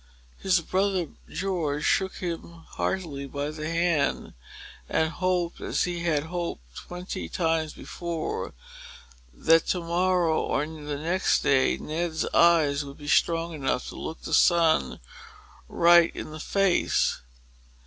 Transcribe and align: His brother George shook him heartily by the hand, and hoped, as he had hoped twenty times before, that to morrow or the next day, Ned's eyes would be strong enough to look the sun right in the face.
His 0.39 0.61
brother 0.61 1.09
George 1.29 1.83
shook 1.85 2.15
him 2.15 2.63
heartily 2.69 3.27
by 3.27 3.51
the 3.51 3.69
hand, 3.69 4.33
and 4.89 5.11
hoped, 5.11 5.61
as 5.61 5.83
he 5.83 5.99
had 5.99 6.23
hoped 6.23 6.75
twenty 6.75 7.29
times 7.29 7.73
before, 7.73 8.55
that 9.31 9.67
to 9.67 9.79
morrow 9.79 10.41
or 10.41 10.65
the 10.65 10.97
next 10.97 11.43
day, 11.43 11.77
Ned's 11.77 12.25
eyes 12.33 12.83
would 12.83 12.97
be 12.97 13.07
strong 13.07 13.53
enough 13.53 13.89
to 13.89 13.95
look 13.95 14.23
the 14.23 14.33
sun 14.33 14.99
right 15.69 16.11
in 16.15 16.31
the 16.31 16.39
face. 16.39 17.21